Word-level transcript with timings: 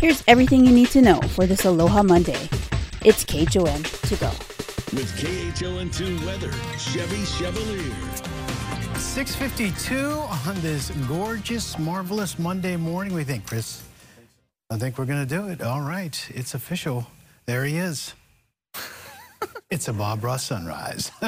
Here's 0.00 0.24
everything 0.26 0.64
you 0.64 0.72
need 0.72 0.88
to 0.92 1.02
know 1.02 1.20
for 1.20 1.44
this 1.44 1.66
Aloha 1.66 2.02
Monday. 2.02 2.48
It's 3.04 3.22
KHON 3.22 3.82
to 4.08 4.16
go. 4.16 4.30
With 4.96 5.12
KHON2 5.18 6.24
weather, 6.24 6.50
Chevy 6.78 7.22
Chevalier. 7.26 7.94
652 8.98 9.96
on 10.48 10.58
this 10.62 10.88
gorgeous, 11.06 11.78
marvelous 11.78 12.38
Monday 12.38 12.76
morning. 12.76 13.12
We 13.12 13.24
think, 13.24 13.46
Chris? 13.46 13.82
I 14.70 14.78
think 14.78 14.96
we're 14.96 15.04
going 15.04 15.20
to 15.20 15.34
do 15.34 15.48
it. 15.48 15.60
All 15.60 15.82
right, 15.82 16.18
it's 16.30 16.54
official. 16.54 17.06
There 17.44 17.66
he 17.66 17.76
is. 17.76 18.14
It's 19.70 19.86
a 19.86 19.92
Bob 19.92 20.24
Ross 20.24 20.42
sunrise. 20.42 21.12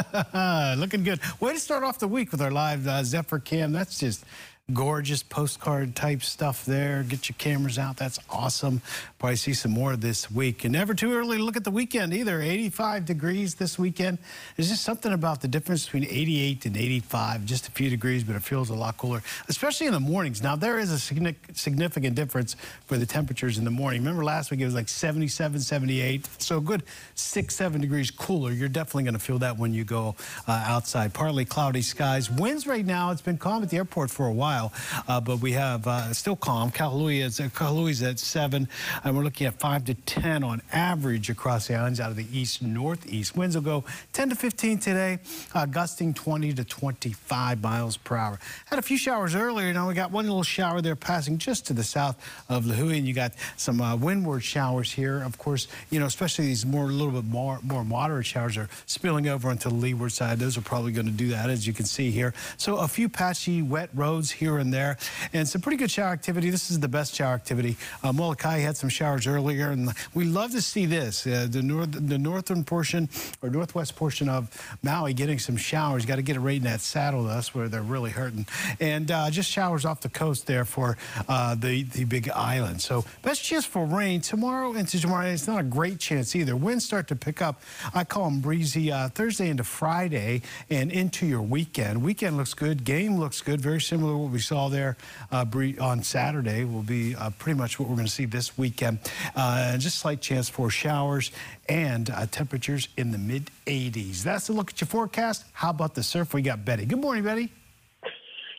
Looking 0.76 1.04
good. 1.04 1.20
Way 1.38 1.52
to 1.52 1.60
start 1.60 1.84
off 1.84 2.00
the 2.00 2.08
week 2.08 2.32
with 2.32 2.42
our 2.42 2.50
live 2.50 2.88
uh, 2.88 3.04
Zephyr 3.04 3.38
cam. 3.38 3.70
That's 3.70 4.00
just 4.00 4.24
gorgeous 4.72 5.22
postcard 5.22 5.94
type 5.94 6.22
stuff 6.22 6.64
there. 6.64 7.02
Get 7.02 7.28
your 7.28 7.36
cameras 7.36 7.78
out. 7.78 7.96
That's 7.96 8.18
awesome. 8.30 8.80
Probably 9.18 9.36
see 9.36 9.54
some 9.54 9.72
more 9.72 9.96
this 9.96 10.30
week. 10.30 10.64
And 10.64 10.72
never 10.72 10.94
too 10.94 11.12
early 11.12 11.36
to 11.36 11.42
look 11.42 11.56
at 11.56 11.64
the 11.64 11.70
weekend 11.70 12.14
either. 12.14 12.40
85 12.40 13.04
degrees 13.04 13.56
this 13.56 13.78
weekend. 13.78 14.18
There's 14.56 14.68
just 14.68 14.84
something 14.84 15.12
about 15.12 15.40
the 15.42 15.48
difference 15.48 15.84
between 15.84 16.04
88 16.04 16.66
and 16.66 16.76
85, 16.76 17.44
just 17.44 17.68
a 17.68 17.70
few 17.72 17.90
degrees, 17.90 18.24
but 18.24 18.36
it 18.36 18.42
feels 18.42 18.70
a 18.70 18.74
lot 18.74 18.96
cooler, 18.96 19.22
especially 19.48 19.88
in 19.88 19.92
the 19.92 20.00
mornings. 20.00 20.42
Now, 20.42 20.56
there 20.56 20.78
is 20.78 20.90
a 20.92 20.98
significant 20.98 22.14
difference 22.14 22.54
for 22.86 22.96
the 22.96 23.06
temperatures 23.06 23.58
in 23.58 23.64
the 23.64 23.70
morning. 23.70 24.00
Remember 24.00 24.24
last 24.24 24.50
week 24.50 24.60
it 24.60 24.64
was 24.64 24.74
like 24.74 24.88
77, 24.88 25.60
78. 25.60 26.28
So 26.38 26.58
a 26.58 26.60
good 26.60 26.84
six, 27.14 27.56
seven 27.56 27.80
degrees 27.80 28.10
cooler. 28.10 28.52
You're 28.52 28.68
definitely 28.68 29.04
going 29.04 29.14
to 29.14 29.20
feel 29.20 29.40
that 29.40 29.58
when 29.58 29.74
you 29.74 29.84
go 29.84 30.14
uh, 30.46 30.64
outside. 30.66 31.12
Partly 31.12 31.44
cloudy 31.44 31.82
skies. 31.82 32.30
Winds 32.30 32.66
right 32.66 32.86
now, 32.86 33.10
it's 33.10 33.20
been 33.20 33.38
calm 33.38 33.62
at 33.62 33.70
the 33.70 33.76
airport 33.76 34.10
for 34.10 34.26
a 34.26 34.32
while 34.32 34.51
while, 34.52 34.72
uh, 35.08 35.20
but 35.20 35.40
we 35.40 35.52
have 35.52 35.86
uh, 35.86 36.12
still 36.12 36.36
calm. 36.36 36.70
Kahului 36.70 37.22
is, 37.22 37.40
uh, 37.40 38.08
at 38.08 38.18
7, 38.18 38.68
and 39.04 39.16
we're 39.16 39.22
looking 39.22 39.46
at 39.46 39.58
5 39.58 39.84
to 39.86 39.94
10 39.94 40.44
on 40.44 40.60
average 40.72 41.30
across 41.30 41.68
the 41.68 41.74
islands 41.74 42.00
out 42.00 42.10
of 42.10 42.16
the 42.16 42.26
east 42.36 42.60
northeast. 42.60 43.36
Winds 43.36 43.56
will 43.56 43.62
go 43.62 43.84
10 44.12 44.30
to 44.30 44.34
15 44.34 44.78
today, 44.78 45.18
uh, 45.54 45.64
gusting 45.66 46.12
20 46.12 46.52
to 46.54 46.64
25 46.64 47.62
miles 47.62 47.96
per 47.96 48.16
hour. 48.16 48.38
Had 48.66 48.78
a 48.78 48.82
few 48.82 48.98
showers 48.98 49.34
earlier. 49.34 49.72
Now 49.72 49.88
we 49.88 49.94
got 49.94 50.10
one 50.10 50.26
little 50.26 50.42
shower 50.42 50.82
there 50.82 50.96
passing 50.96 51.38
just 51.38 51.66
to 51.66 51.72
the 51.72 51.84
south 51.84 52.16
of 52.48 52.64
Lihue, 52.64 52.96
and 52.96 53.06
you 53.06 53.14
got 53.14 53.32
some 53.56 53.80
uh, 53.80 53.96
windward 53.96 54.44
showers 54.44 54.92
here. 54.92 55.22
Of 55.22 55.38
course, 55.38 55.68
you 55.90 55.98
know, 55.98 56.06
especially 56.06 56.46
these 56.46 56.66
more 56.66 56.84
a 56.84 56.92
little 56.92 57.12
bit 57.12 57.24
more 57.24 57.58
more 57.62 57.84
moderate 57.84 58.26
showers 58.26 58.56
are 58.56 58.68
spilling 58.86 59.28
over 59.28 59.48
onto 59.48 59.68
the 59.68 59.74
leeward 59.74 60.12
side. 60.12 60.38
Those 60.38 60.58
are 60.58 60.62
probably 60.62 60.92
going 60.92 61.06
to 61.06 61.12
do 61.12 61.28
that, 61.28 61.48
as 61.48 61.66
you 61.66 61.72
can 61.72 61.86
see 61.86 62.10
here. 62.10 62.34
So 62.58 62.76
a 62.76 62.88
few 62.88 63.08
patchy 63.08 63.62
wet 63.62 63.88
roads 63.94 64.30
here 64.30 64.41
here 64.42 64.58
and 64.58 64.74
there. 64.74 64.96
And 65.32 65.46
some 65.46 65.60
pretty 65.60 65.76
good 65.76 65.90
shower 65.90 66.12
activity. 66.12 66.50
This 66.50 66.70
is 66.70 66.80
the 66.80 66.88
best 66.88 67.14
shower 67.14 67.34
activity. 67.34 67.76
Uh, 68.02 68.12
Molokai 68.12 68.58
had 68.58 68.76
some 68.76 68.88
showers 68.88 69.26
earlier, 69.26 69.70
and 69.70 69.90
we 70.14 70.24
love 70.24 70.50
to 70.52 70.60
see 70.60 70.84
this. 70.84 71.26
Uh, 71.26 71.46
the, 71.48 71.62
north, 71.62 71.92
the 71.92 72.18
northern 72.18 72.64
portion 72.64 73.08
or 73.40 73.50
northwest 73.50 73.94
portion 73.94 74.28
of 74.28 74.50
Maui 74.82 75.14
getting 75.14 75.38
some 75.38 75.56
showers. 75.56 76.04
Got 76.04 76.16
to 76.16 76.22
get 76.22 76.36
it 76.36 76.40
right 76.40 76.56
in 76.56 76.64
that 76.64 76.80
saddle. 76.80 77.22
That's 77.22 77.54
where 77.54 77.68
they're 77.68 77.82
really 77.82 78.10
hurting. 78.10 78.46
And 78.80 79.10
uh, 79.10 79.30
just 79.30 79.48
showers 79.48 79.84
off 79.84 80.00
the 80.00 80.08
coast 80.08 80.46
there 80.46 80.64
for 80.64 80.96
uh, 81.28 81.54
the, 81.54 81.84
the 81.84 82.04
big 82.04 82.28
island. 82.30 82.82
So 82.82 83.04
best 83.22 83.44
chance 83.44 83.64
for 83.64 83.86
rain 83.86 84.20
tomorrow 84.20 84.72
into 84.72 85.00
tomorrow. 85.00 85.26
It's 85.28 85.46
not 85.46 85.60
a 85.60 85.64
great 85.64 86.00
chance 86.00 86.34
either. 86.34 86.56
Winds 86.56 86.84
start 86.84 87.06
to 87.08 87.16
pick 87.16 87.40
up. 87.40 87.62
I 87.94 88.02
call 88.02 88.24
them 88.24 88.40
breezy 88.40 88.90
uh, 88.90 89.08
Thursday 89.08 89.48
into 89.50 89.62
Friday 89.62 90.42
and 90.68 90.90
into 90.90 91.26
your 91.26 91.42
weekend. 91.42 92.02
Weekend 92.02 92.36
looks 92.36 92.54
good. 92.54 92.84
Game 92.84 93.18
looks 93.18 93.40
good. 93.40 93.60
Very 93.60 93.80
similar 93.80 94.16
we 94.32 94.40
saw 94.40 94.68
there 94.68 94.96
uh, 95.30 95.44
on 95.80 96.02
Saturday 96.02 96.64
will 96.64 96.82
be 96.82 97.14
uh, 97.14 97.30
pretty 97.38 97.58
much 97.58 97.78
what 97.78 97.88
we're 97.88 97.96
going 97.96 98.06
to 98.06 98.12
see 98.12 98.24
this 98.24 98.56
weekend. 98.58 98.98
Uh, 99.36 99.76
just 99.78 99.98
slight 99.98 100.20
chance 100.20 100.48
for 100.48 100.70
showers 100.70 101.30
and 101.68 102.10
uh, 102.10 102.26
temperatures 102.26 102.88
in 102.96 103.12
the 103.12 103.18
mid 103.18 103.50
80s. 103.66 104.22
That's 104.22 104.48
a 104.48 104.52
look 104.52 104.70
at 104.70 104.80
your 104.80 104.88
forecast. 104.88 105.44
How 105.52 105.70
about 105.70 105.94
the 105.94 106.02
surf? 106.02 106.34
We 106.34 106.42
got 106.42 106.64
Betty. 106.64 106.86
Good 106.86 107.00
morning, 107.00 107.24
Betty. 107.24 107.50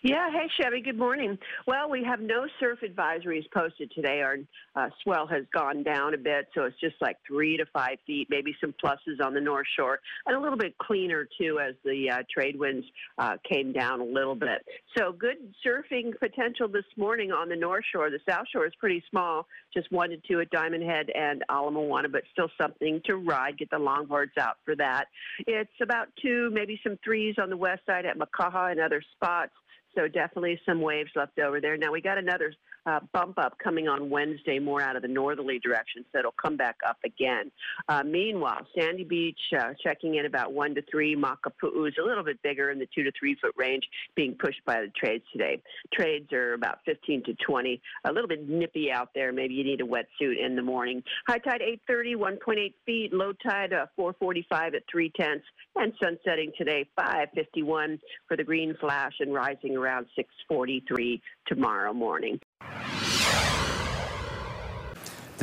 Yeah, 0.06 0.30
hey 0.32 0.50
Chevy, 0.60 0.82
good 0.82 0.98
morning. 0.98 1.38
Well, 1.66 1.90
we 1.90 2.04
have 2.04 2.20
no 2.20 2.46
surf 2.60 2.80
advisories 2.84 3.50
posted 3.54 3.90
today. 3.96 4.22
Our 4.22 4.36
uh, 4.76 4.90
swell 5.02 5.26
has 5.28 5.46
gone 5.54 5.82
down 5.82 6.14
a 6.14 6.18
bit, 6.18 6.50
so 6.54 6.66
it's 6.66 6.78
just 6.82 6.98
like 7.00 7.16
three 7.26 7.56
to 7.56 7.66
five 7.72 8.00
feet, 8.06 8.28
maybe 8.30 8.54
some 8.60 8.76
pluses 8.84 9.26
on 9.26 9.34
the 9.34 9.40
North 9.40 9.66
Shore, 9.78 10.02
and 10.26 10.36
a 10.36 10.40
little 10.42 10.58
bit 10.58 10.78
cleaner 10.78 11.26
too 11.40 11.62
as 11.66 11.76
the 11.86 12.10
uh, 12.10 12.24
trade 12.30 12.60
winds 12.60 12.86
uh, 13.18 13.38
came 13.50 13.72
down 13.72 14.02
a 14.02 14.04
little 14.04 14.36
bit. 14.36 14.66
So 14.98 15.14
good 15.14 15.38
surfing 15.66 16.12
potential 16.20 16.68
this 16.68 16.84
morning 16.98 17.32
on 17.32 17.48
the 17.48 17.56
North 17.56 17.86
Shore. 17.90 18.10
The 18.10 18.20
South 18.30 18.48
Shore 18.52 18.66
is 18.66 18.74
pretty 18.82 19.02
small, 19.10 19.48
just 19.74 19.90
one 19.90 20.10
to 20.10 20.18
two 20.28 20.42
at 20.42 20.50
Diamond 20.50 20.84
Head 20.84 21.12
and 21.16 21.46
Ala 21.50 21.72
but 22.12 22.24
still 22.34 22.50
something 22.62 23.02
to 23.06 23.16
ride. 23.16 23.58
Get 23.58 23.70
the 23.70 23.78
longboards 23.78 24.38
out 24.38 24.58
for 24.66 24.76
that. 24.76 25.06
It's 25.48 25.72
about 25.82 26.10
two, 26.22 26.50
maybe 26.52 26.78
some 26.84 27.00
threes 27.06 27.36
on 27.42 27.50
the 27.50 27.56
west 27.56 27.84
side 27.86 28.06
at 28.06 28.18
Makaha 28.20 28.70
and 28.70 28.82
other 28.82 29.02
spots. 29.16 29.54
So 29.96 30.08
definitely 30.08 30.60
some 30.66 30.82
waves 30.82 31.12
left 31.16 31.38
over 31.40 31.62
there. 31.62 31.78
Now 31.78 31.92
we 31.92 32.02
got 32.02 32.18
another 32.18 32.54
uh, 32.86 33.00
bump 33.14 33.38
up 33.38 33.58
coming 33.64 33.88
on 33.88 34.10
Wednesday, 34.10 34.60
more 34.60 34.82
out 34.82 34.96
of 34.96 35.02
the 35.02 35.08
northerly 35.08 35.60
direction, 35.60 36.06
so 36.12 36.20
it'll 36.20 36.36
come 36.42 36.58
back 36.58 36.78
up 36.88 36.98
again. 37.06 37.52
Uh, 37.88 38.04
meanwhile, 38.04 38.66
Sandy 38.78 39.04
Beach 39.04 39.40
uh, 39.58 39.74
checking 39.82 40.16
in 40.16 40.26
about 40.26 40.54
one 40.54 40.76
to 40.76 40.82
three. 40.90 41.16
Makapu'u 41.16 41.88
is 41.88 41.96
a 42.02 42.06
little 42.06 42.24
bit 42.24 42.42
bigger 42.42 42.72
in 42.72 42.80
the 42.80 42.88
two 42.94 43.04
to 43.04 43.12
three 43.18 43.36
foot 43.42 43.54
range, 43.58 43.84
being 44.16 44.36
pushed 44.36 44.64
by 44.66 44.82
the 44.82 44.92
trades 44.96 45.24
today. 45.32 45.62
Trades 45.94 46.32
are 46.34 46.54
about 46.54 46.80
15 46.86 47.24
to 47.26 47.34
20, 47.46 47.82
a 48.06 48.12
little 48.12 48.28
bit 48.28 48.48
nippy 48.48 48.92
out 48.92 49.10
there. 49.16 49.32
Maybe 49.32 49.54
you 49.54 49.64
need 49.64 49.82
a 49.82 49.86
wetsuit 49.86 50.44
in 50.44 50.56
the 50.56 50.62
morning. 50.62 51.04
High 51.28 51.40
tide 51.40 51.62
8:30, 51.90 52.16
1.8 52.16 52.74
feet. 52.86 53.14
Low 53.14 53.34
tide 53.34 53.74
uh, 53.74 53.86
4:45 53.98 54.76
at 54.76 54.84
three 54.92 55.12
tenths, 55.18 55.46
and 55.76 55.94
sunsetting 56.02 56.52
today 56.58 56.86
5:51 57.00 58.00
for 58.28 58.38
the 58.38 58.44
green 58.44 58.76
flash 58.80 59.14
and 59.20 59.34
rising 59.34 59.76
around 59.76 60.08
6:43 60.18 61.22
tomorrow 61.48 61.94
morning. 61.94 62.40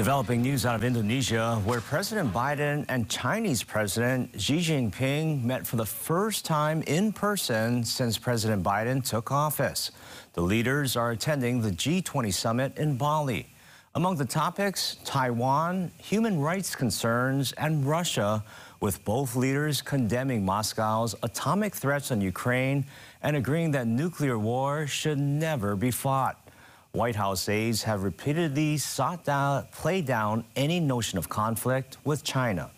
Developing 0.00 0.41
news 0.41 0.65
out 0.65 0.75
of 0.75 0.83
Indonesia, 0.83 1.61
where 1.66 1.83
President 1.83 2.33
Biden 2.33 2.87
and 2.88 3.06
Chinese 3.11 3.62
President 3.62 4.31
Xi 4.41 4.56
Jinping 4.56 5.44
met 5.44 5.66
for 5.66 5.77
the 5.77 5.84
first 5.84 6.47
time 6.47 6.81
in 6.87 7.12
person 7.12 7.84
since 7.84 8.16
President 8.16 8.62
Biden 8.62 9.06
took 9.06 9.31
office. 9.31 9.91
The 10.33 10.41
leaders 10.41 10.97
are 10.97 11.11
attending 11.11 11.61
the 11.61 11.71
G20 11.71 12.33
summit 12.33 12.78
in 12.78 12.97
Bali. 12.97 13.53
Among 13.94 14.16
the 14.16 14.25
topics, 14.25 14.97
Taiwan, 15.05 15.91
human 15.99 16.41
rights 16.41 16.75
concerns, 16.75 17.53
and 17.59 17.87
Russia, 17.87 18.43
with 18.81 19.05
both 19.05 19.37
leaders 19.37 19.82
condemning 19.82 20.47
Moscow's 20.47 21.15
atomic 21.22 21.75
threats 21.77 22.11
on 22.11 22.22
Ukraine 22.22 22.87
and 23.22 23.37
agreeing 23.37 23.72
that 23.72 23.87
nuclear 23.87 24.38
war 24.38 24.87
should 24.87 25.19
never 25.19 25.77
be 25.77 25.91
fought. 25.91 26.50
White 26.93 27.15
House 27.15 27.49
aides 27.49 27.84
have 27.84 28.03
repeatedly 28.03 28.77
sought 28.77 29.25
to 29.27 29.69
play 29.71 30.01
down 30.03 30.45
any 30.56 30.81
notion 30.81 31.19
of 31.19 31.28
conflict 31.28 31.99
with 32.05 32.25
China. 32.25 32.73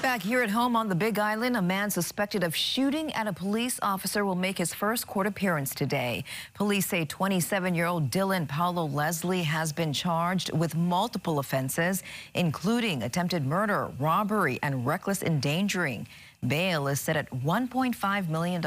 Back 0.00 0.22
here 0.22 0.42
at 0.42 0.50
home 0.50 0.76
on 0.76 0.88
the 0.88 0.94
Big 0.94 1.18
Island, 1.18 1.56
a 1.56 1.62
man 1.62 1.90
suspected 1.90 2.44
of 2.44 2.54
shooting 2.54 3.12
at 3.14 3.26
a 3.26 3.32
police 3.32 3.80
officer 3.82 4.24
will 4.24 4.36
make 4.36 4.58
his 4.58 4.72
first 4.72 5.08
court 5.08 5.26
appearance 5.26 5.74
today. 5.74 6.24
Police 6.54 6.86
say 6.86 7.04
27-year-old 7.04 8.10
Dylan 8.10 8.46
Paulo 8.48 8.86
Leslie 8.86 9.42
has 9.42 9.72
been 9.72 9.92
charged 9.92 10.52
with 10.52 10.76
multiple 10.76 11.40
offenses, 11.40 12.02
including 12.34 13.02
attempted 13.02 13.44
murder, 13.44 13.90
robbery, 13.98 14.60
and 14.62 14.86
reckless 14.86 15.22
endangering. 15.22 16.06
Bail 16.46 16.86
is 16.88 17.00
set 17.00 17.16
at 17.16 17.30
$1.5 17.30 18.28
million. 18.28 18.62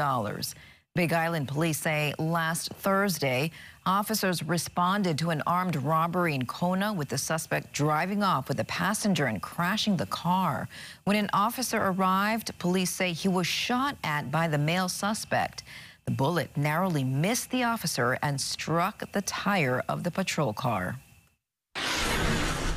Big 0.96 1.12
Island 1.12 1.48
police 1.48 1.78
say 1.78 2.14
last 2.20 2.68
Thursday, 2.74 3.50
officers 3.84 4.44
responded 4.44 5.18
to 5.18 5.30
an 5.30 5.42
armed 5.44 5.74
robbery 5.74 6.36
in 6.36 6.46
Kona 6.46 6.92
with 6.92 7.08
the 7.08 7.18
suspect 7.18 7.72
driving 7.72 8.22
off 8.22 8.46
with 8.46 8.60
a 8.60 8.64
passenger 8.66 9.26
and 9.26 9.42
crashing 9.42 9.96
the 9.96 10.06
car. 10.06 10.68
When 11.02 11.16
an 11.16 11.30
officer 11.32 11.78
arrived, 11.78 12.56
police 12.60 12.90
say 12.90 13.12
he 13.12 13.26
was 13.26 13.44
shot 13.44 13.96
at 14.04 14.30
by 14.30 14.46
the 14.46 14.56
male 14.56 14.88
suspect. 14.88 15.64
The 16.04 16.12
bullet 16.12 16.56
narrowly 16.56 17.02
missed 17.02 17.50
the 17.50 17.64
officer 17.64 18.16
and 18.22 18.40
struck 18.40 19.10
the 19.10 19.22
tire 19.22 19.82
of 19.88 20.04
the 20.04 20.12
patrol 20.12 20.52
car. 20.52 21.00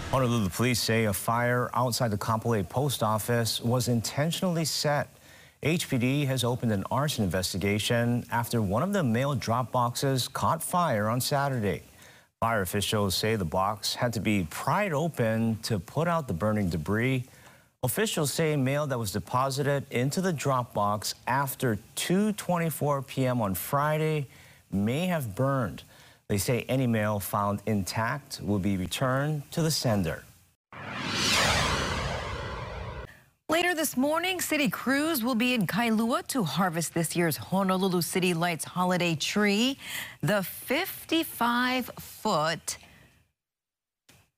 Honolulu 0.10 0.50
police 0.50 0.82
say 0.82 1.06
a 1.06 1.14
fire 1.14 1.70
outside 1.76 2.10
the 2.10 2.18
Kapolei 2.18 2.68
post 2.68 3.04
office 3.04 3.62
was 3.62 3.88
intentionally 3.88 4.66
set 4.66 5.08
HPD 5.64 6.28
has 6.28 6.44
opened 6.44 6.72
an 6.72 6.84
arson 6.92 7.24
investigation 7.24 8.24
after 8.32 8.62
one 8.62 8.84
of 8.84 8.94
the 8.94 9.04
mail 9.04 9.34
drop 9.34 9.72
boxes 9.72 10.28
caught 10.28 10.62
fire 10.62 11.10
on 11.10 11.20
Saturday. 11.20 11.82
Fire 12.40 12.62
officials 12.62 13.16
say 13.16 13.36
the 13.36 13.44
box 13.44 13.96
had 13.96 14.14
to 14.14 14.20
be 14.20 14.46
pried 14.52 14.94
open 14.94 15.58
to 15.64 15.80
put 15.80 16.08
out 16.08 16.28
the 16.28 16.34
burning 16.34 16.70
debris. 16.70 17.24
Officials 17.82 18.32
say 18.32 18.56
mail 18.56 18.86
that 18.86 19.00
was 19.00 19.12
deposited 19.12 19.88
into 19.90 20.22
the 20.22 20.32
drop 20.32 20.76
box 20.76 21.16
after 21.26 21.80
2.24 21.96 23.08
p.m. 23.08 23.42
on 23.42 23.56
Friday 23.56 24.28
may 24.72 25.08
have 25.08 25.34
burned. 25.34 25.82
They 26.28 26.38
say 26.38 26.66
any 26.70 26.86
mail 26.86 27.20
found 27.20 27.64
intact 27.66 28.42
will 28.44 28.60
be 28.60 28.78
returned 28.78 29.50
to 29.52 29.64
the 29.64 29.72
sender. 29.72 30.24
This 33.88 33.96
morning, 33.96 34.42
city 34.42 34.68
crews 34.68 35.24
will 35.24 35.34
be 35.34 35.54
in 35.54 35.66
Kailua 35.66 36.28
to 36.28 36.44
harvest 36.44 36.94
this 36.94 37.16
year's 37.16 37.38
Honolulu 37.38 38.02
City 38.02 38.34
Lights 38.34 38.66
holiday 38.66 39.16
tree. 39.16 39.78
The 40.22 40.46
55-foot 40.68 42.78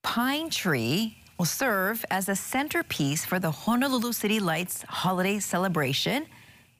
pine 0.04 0.50
tree 0.50 1.18
will 1.36 1.46
serve 1.46 2.04
as 2.12 2.28
a 2.28 2.36
centerpiece 2.36 3.24
for 3.24 3.40
the 3.40 3.50
Honolulu 3.50 4.12
City 4.12 4.38
Lights 4.38 4.82
holiday 4.82 5.40
celebration, 5.40 6.26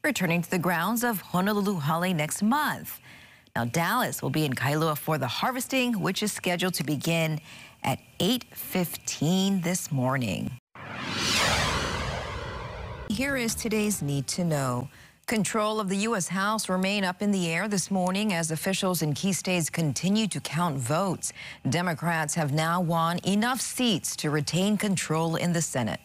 returning 0.05 0.41
to 0.41 0.49
the 0.49 0.61
grounds 0.61 1.03
of 1.03 1.21
Honolulu 1.21 1.81
Hale 1.81 2.15
next 2.15 2.41
month. 2.41 3.01
Now, 3.57 3.65
Dallas 3.65 4.23
will 4.23 4.31
be 4.31 4.45
in 4.45 4.53
Kailua 4.53 4.97
for 4.97 5.19
the 5.19 5.27
harvesting, 5.27 6.01
which 6.01 6.23
is 6.23 6.31
scheduled 6.31 6.75
to 6.75 6.85
begin 6.85 7.41
at 7.83 7.99
8.15 8.21 9.65
this 9.65 9.91
morning. 9.91 10.60
Here 13.21 13.37
is 13.37 13.55
today's 13.55 14.01
Need 14.01 14.27
to 14.29 14.47
Know. 14.47 14.89
Control 15.27 15.79
of 15.79 15.91
the 15.91 15.97
U.S. 16.09 16.27
House 16.27 16.71
remain 16.71 17.05
up 17.05 17.21
in 17.21 17.31
the 17.31 17.49
air 17.53 17.69
this 17.69 17.91
morning 17.91 18.33
as 18.33 18.51
officials 18.51 19.03
in 19.03 19.13
key 19.13 19.35
states 19.35 19.69
continue 19.69 20.27
to 20.29 20.41
count 20.41 20.79
votes. 20.79 21.35
Democrats 21.69 22.35
have 22.35 22.55
now 22.55 22.81
won 22.81 23.19
enough 23.27 23.61
seats 23.61 24.17
to 24.17 24.31
retain 24.31 24.79
control 24.79 25.37
in 25.37 25.53
the 25.53 25.61
Senate. 25.61 26.01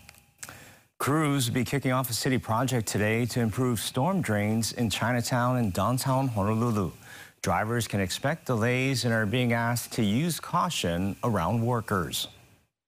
Crews 0.97 1.47
will 1.47 1.53
be 1.53 1.63
kicking 1.63 1.94
off 1.94 2.09
a 2.09 2.13
city 2.13 2.38
project 2.38 2.85
today 2.85 3.25
to 3.27 3.39
improve 3.39 3.79
storm 3.79 4.19
drains 4.19 4.73
in 4.73 4.89
Chinatown 4.89 5.56
and 5.56 5.71
downtown 5.71 6.27
Honolulu. 6.27 6.91
Drivers 7.41 7.88
can 7.88 8.01
expect 8.01 8.45
delays 8.45 9.06
and 9.06 9.13
are 9.13 9.25
being 9.25 9.53
asked 9.53 9.94
to 9.94 10.03
use 10.03 10.41
caution 10.41 11.15
around 11.23 11.65
workers. 11.65 12.27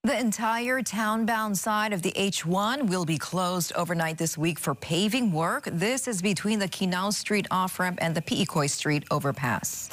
The 0.08 0.18
entire 0.18 0.82
town-bound 0.82 1.58
side 1.58 1.92
of 1.92 2.02
the 2.02 2.14
H1 2.14 2.88
will 2.88 3.04
be 3.04 3.18
closed 3.18 3.74
overnight 3.74 4.18
this 4.18 4.38
week 4.38 4.58
for 4.58 4.74
paving 4.74 5.34
work. 5.34 5.68
This 5.70 6.08
is 6.08 6.22
between 6.22 6.60
the 6.60 6.68
Kinau 6.70 7.12
Street 7.12 7.46
off-ramp 7.52 8.00
and 8.02 8.16
the 8.16 8.22
Pi'ikoi 8.22 8.70
Street 8.70 9.04
overpass. 9.12 9.90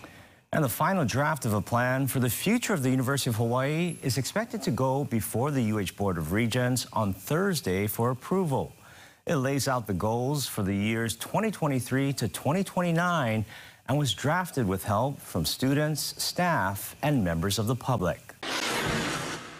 And 0.52 0.62
the 0.62 0.68
final 0.68 1.04
draft 1.04 1.46
of 1.46 1.52
a 1.52 1.60
plan 1.60 2.06
for 2.06 2.20
the 2.20 2.30
future 2.30 2.72
of 2.72 2.84
the 2.84 2.90
University 2.90 3.28
of 3.28 3.34
Hawaii 3.34 3.96
is 4.04 4.16
expected 4.16 4.62
to 4.62 4.70
go 4.70 5.02
before 5.02 5.50
the 5.50 5.72
UH 5.72 5.96
Board 5.96 6.16
of 6.16 6.30
Regents 6.30 6.86
on 6.92 7.12
Thursday 7.12 7.88
for 7.88 8.10
approval. 8.10 8.72
It 9.26 9.34
lays 9.34 9.66
out 9.66 9.88
the 9.88 9.94
goals 9.94 10.46
for 10.46 10.62
the 10.62 10.76
years 10.76 11.16
2023 11.16 12.12
to 12.12 12.28
2029 12.28 13.44
and 13.88 13.98
was 13.98 14.14
drafted 14.14 14.68
with 14.68 14.84
help 14.84 15.20
from 15.20 15.44
students, 15.44 16.14
staff, 16.22 16.94
and 17.02 17.24
members 17.24 17.58
of 17.58 17.66
the 17.66 17.74
public. 17.74 18.36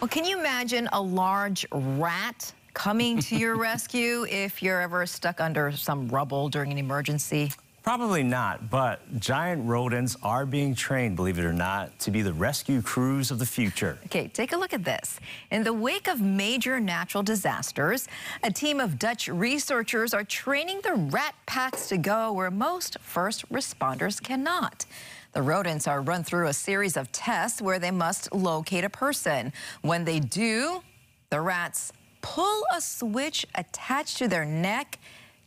Well, 0.05 0.11
can 0.11 0.23
you 0.23 0.37
imagine 0.37 0.87
a 0.93 1.01
large 1.01 1.65
rat 1.71 2.53
coming 2.75 3.17
to 3.21 3.35
your 3.35 3.55
rescue 3.71 4.27
if 4.29 4.61
you're 4.61 4.79
ever 4.79 5.03
stuck 5.07 5.41
under 5.41 5.71
some 5.71 6.07
rubble 6.09 6.47
during 6.47 6.71
an 6.71 6.77
emergency? 6.77 7.51
Probably 7.85 8.23
not, 8.23 8.71
but 8.71 9.19
giant 9.19 9.63
rodents 9.69 10.17
are 10.23 10.47
being 10.47 10.73
trained, 10.73 11.15
believe 11.15 11.37
it 11.37 11.45
or 11.45 11.53
not, 11.53 11.99
to 11.99 12.09
be 12.09 12.23
the 12.23 12.33
rescue 12.33 12.81
crews 12.81 13.29
of 13.29 13.37
the 13.37 13.45
future. 13.45 13.99
Okay, 14.05 14.27
take 14.27 14.53
a 14.53 14.57
look 14.57 14.73
at 14.73 14.83
this. 14.83 15.19
In 15.51 15.63
the 15.63 15.71
wake 15.71 16.07
of 16.07 16.19
major 16.19 16.79
natural 16.79 17.21
disasters, 17.21 18.07
a 18.41 18.51
team 18.51 18.79
of 18.79 18.97
Dutch 18.97 19.27
researchers 19.27 20.15
are 20.15 20.23
training 20.23 20.81
the 20.81 20.95
rat 20.95 21.35
packs 21.45 21.87
to 21.89 21.97
go 21.99 22.33
where 22.33 22.49
most 22.49 22.97
first 23.01 23.47
responders 23.51 24.19
cannot. 24.19 24.87
The 25.33 25.43
rodents 25.43 25.87
are 25.87 26.01
run 26.01 26.23
through 26.23 26.47
a 26.47 26.53
series 26.53 26.97
of 26.97 27.11
tests 27.11 27.61
where 27.61 27.77
they 27.77 27.91
must 27.91 28.33
locate 28.33 28.83
a 28.83 28.89
person. 28.89 29.53
When 29.83 30.05
they 30.05 30.19
do, 30.19 30.81
the 31.29 31.39
rats 31.39 31.93
pull 32.23 32.63
a 32.75 32.81
switch 32.81 33.45
attached 33.53 34.17
to 34.17 34.27
their 34.27 34.43
neck 34.43 34.97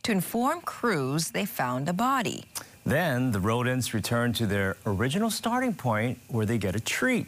to 0.03 0.11
inform 0.11 0.61
crews 0.61 1.31
they 1.31 1.45
found 1.45 1.89
a 1.89 1.93
body. 1.93 2.43
Then 2.85 3.31
the 3.31 3.39
rodents 3.39 3.93
return 3.93 4.33
to 4.33 4.45
their 4.45 4.77
original 4.85 5.29
starting 5.29 5.73
point 5.73 6.19
where 6.27 6.45
they 6.45 6.57
get 6.57 6.75
a 6.75 6.79
treat. 6.79 7.27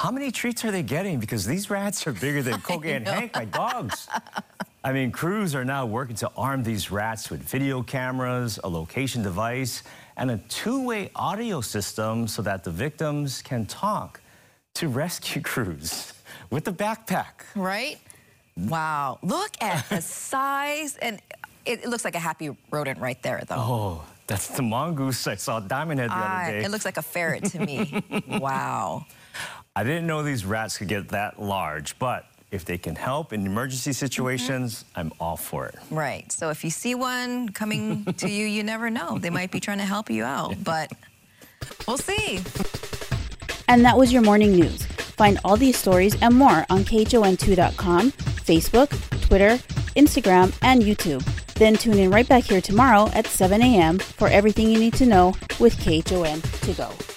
How 0.00 0.10
many 0.10 0.30
treats 0.30 0.64
are 0.64 0.70
they 0.70 0.82
getting? 0.82 1.18
Because 1.18 1.46
these 1.46 1.70
rats 1.70 2.06
are 2.06 2.12
bigger 2.12 2.42
than 2.42 2.54
Koke 2.60 2.86
and 2.86 3.06
Hank, 3.06 3.34
my 3.34 3.44
dogs. 3.46 4.08
I 4.84 4.92
mean, 4.92 5.10
crews 5.10 5.54
are 5.54 5.64
now 5.64 5.84
working 5.86 6.16
to 6.16 6.30
arm 6.36 6.62
these 6.62 6.90
rats 6.90 7.30
with 7.30 7.42
video 7.42 7.82
cameras, 7.82 8.60
a 8.62 8.68
location 8.68 9.22
device, 9.22 9.82
and 10.16 10.30
a 10.30 10.38
two-way 10.48 11.10
audio 11.16 11.60
system 11.60 12.28
so 12.28 12.40
that 12.42 12.62
the 12.62 12.70
victims 12.70 13.42
can 13.42 13.66
talk 13.66 14.20
to 14.74 14.88
rescue 14.88 15.42
crews 15.52 16.12
with 16.50 16.64
the 16.64 16.72
backpack. 16.72 17.46
Right? 17.54 17.98
Wow. 18.56 19.18
Look 19.22 19.50
at 19.60 19.88
the 19.88 20.00
size. 20.02 20.96
And 20.96 21.20
it, 21.66 21.84
it, 21.84 21.88
looks 21.88 22.04
like 22.04 22.14
a 22.14 22.20
happy 22.20 22.56
rodent 22.70 22.98
right 23.00 23.20
there, 23.22 23.42
though. 23.46 23.56
Oh, 23.56 24.04
that's 24.26 24.48
the 24.48 24.62
mongoose 24.62 25.26
I 25.26 25.36
saw 25.36 25.60
Diamond 25.60 26.00
Head 26.00 26.10
the 26.10 26.14
other 26.14 26.52
day. 26.52 26.64
It 26.64 26.70
looks 26.70 26.84
like 26.84 26.96
a 26.96 27.02
ferret 27.02 27.44
to 27.52 27.58
me. 27.58 28.02
wow. 28.28 29.06
I 29.74 29.84
didn't 29.84 30.06
know 30.06 30.22
these 30.22 30.44
rats 30.44 30.78
could 30.78 30.88
get 30.88 31.10
that 31.10 31.40
large, 31.40 31.98
but 31.98 32.26
if 32.50 32.64
they 32.64 32.78
can 32.78 32.94
help 32.96 33.32
in 33.32 33.44
emergency 33.44 33.92
situations, 33.92 34.82
mm 34.82 34.88
-hmm. 34.88 35.00
I'm 35.00 35.12
all 35.18 35.36
for 35.36 35.66
it. 35.66 35.74
Right. 35.90 36.32
So 36.32 36.50
if 36.50 36.62
you 36.64 36.70
see 36.70 36.94
one 36.94 37.52
coming 37.52 38.04
to 38.22 38.28
you, 38.28 38.46
you 38.46 38.62
never 38.62 38.90
know. 38.90 39.18
They 39.18 39.30
might 39.30 39.50
be 39.50 39.60
trying 39.60 39.78
to 39.78 39.88
help 39.94 40.10
you 40.10 40.24
out, 40.24 40.54
but 40.64 40.92
we'll 41.86 42.02
see. 42.12 42.40
And 43.68 43.84
that 43.84 43.96
was 43.96 44.12
your 44.12 44.24
morning 44.24 44.52
news. 44.56 44.86
Find 45.16 45.38
all 45.44 45.56
these 45.56 45.78
stories 45.78 46.14
and 46.20 46.34
more 46.34 46.64
on 46.68 46.84
KHON2.com, 46.84 48.12
Facebook, 48.44 48.90
Twitter, 49.28 49.58
Instagram, 49.96 50.52
and 50.60 50.82
YouTube. 50.82 51.22
Then 51.56 51.76
tune 51.76 51.98
in 51.98 52.10
right 52.10 52.28
back 52.28 52.44
here 52.44 52.60
tomorrow 52.60 53.10
at 53.14 53.26
7 53.26 53.62
a.m. 53.62 53.98
for 53.98 54.28
everything 54.28 54.70
you 54.70 54.78
need 54.78 54.94
to 54.94 55.06
know 55.06 55.34
with 55.58 55.78
KHON 55.78 56.42
to 56.42 56.72
go. 56.74 57.15